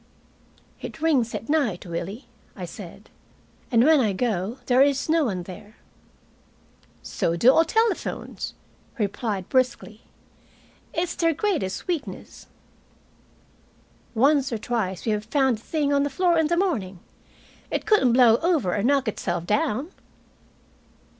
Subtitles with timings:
[0.81, 3.11] "It rings at night, Willie," I said.
[3.69, 5.75] "And when I go there is no one there."
[7.03, 8.55] "So do all telephones,"
[8.97, 10.01] he replied briskly.
[10.91, 12.47] "It's their greatest weakness."
[14.15, 16.99] "Once or twice we have found the thing on the floor in the morning.
[17.69, 19.91] It couldn't blow over or knock itself down."